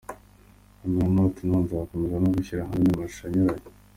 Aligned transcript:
Nyuma 0.95 0.99
ya 1.03 1.11
Not 1.15 1.35
now 1.47 1.61
nzakomeza 1.63 2.15
no 2.19 2.29
gushyira 2.35 2.67
hanze 2.69 2.83
andi 2.85 2.99
mashusho 2.99 3.25
anyuranye. 3.27 3.63